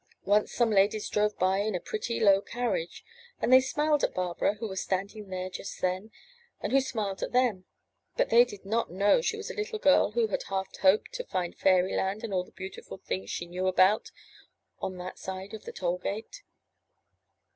Once 0.25 0.51
some 0.51 0.71
ladies 0.71 1.07
drove 1.09 1.37
by 1.37 1.59
in 1.59 1.75
a 1.75 1.79
pretty 1.79 2.19
low 2.19 2.41
carriage, 2.41 3.05
and 3.39 3.53
they 3.53 3.61
smiled 3.61 4.03
at 4.03 4.15
Barbara, 4.15 4.55
who 4.55 4.67
was 4.67 4.81
standing 4.81 5.29
there 5.29 5.47
just 5.47 5.79
then, 5.79 6.09
and 6.59 6.71
who 6.71 6.81
smiled 6.81 7.21
at 7.21 7.33
them, 7.33 7.65
but 8.17 8.31
they 8.31 8.43
did 8.43 8.65
not 8.65 8.89
know 8.89 9.21
she 9.21 9.37
was 9.37 9.51
a 9.51 9.55
little 9.55 9.77
girl 9.77 10.13
who 10.13 10.25
had 10.29 10.41
half 10.49 10.75
hoped 10.77 11.13
to 11.13 11.23
find 11.25 11.55
fairy 11.55 11.95
land 11.95 12.23
and 12.23 12.33
all 12.33 12.43
the 12.43 12.51
beautiful 12.51 12.97
things 12.97 13.29
she 13.29 13.45
knew 13.45 13.67
about, 13.67 14.09
on 14.79 14.97
that 14.97 15.19
side 15.19 15.53
of 15.53 15.65
the 15.65 15.71
toll 15.71 15.99
gate. 15.99 16.41